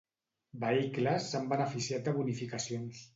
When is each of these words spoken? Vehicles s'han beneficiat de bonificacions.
Vehicles 0.63 1.27
s'han 1.33 1.45
beneficiat 1.51 2.09
de 2.09 2.15
bonificacions. 2.17 3.03